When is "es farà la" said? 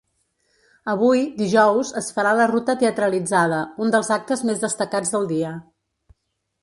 2.01-2.47